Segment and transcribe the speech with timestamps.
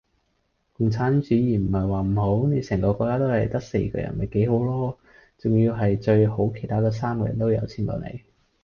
[0.73, 4.97] 共產主義唔系話唔好，你成個國家都系得四個人咪幾好羅!
[5.37, 8.21] 仲要系最好其它嗰三個人都有錢過你!